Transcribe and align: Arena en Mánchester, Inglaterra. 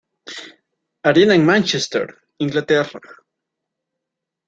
Arena 1.03 1.35
en 1.35 1.45
Mánchester, 1.45 2.07
Inglaterra. 2.39 3.01